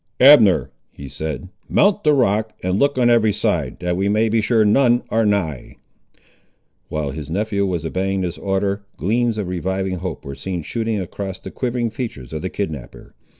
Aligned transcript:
"Abner," 0.19 0.71
he 0.91 1.07
said, 1.07 1.49
"mount 1.69 2.03
the 2.03 2.15
rock, 2.15 2.53
and 2.63 2.79
look 2.79 2.97
on 2.97 3.11
every 3.11 3.31
side, 3.31 3.77
that 3.81 3.95
we 3.95 4.09
may 4.09 4.29
be 4.29 4.41
sure 4.41 4.65
none 4.65 5.03
are 5.09 5.27
nigh." 5.27 5.75
While 6.89 7.11
his 7.11 7.29
nephew 7.29 7.67
was 7.67 7.85
obeying 7.85 8.21
this 8.21 8.39
order, 8.39 8.81
gleams 8.97 9.37
of 9.37 9.47
reviving 9.47 9.97
hope 9.97 10.25
were 10.25 10.33
seen 10.33 10.63
shooting 10.63 10.99
across 10.99 11.37
the 11.37 11.51
quivering 11.51 11.91
features 11.91 12.33
of 12.33 12.41
the 12.41 12.49
kidnapper. 12.49 13.13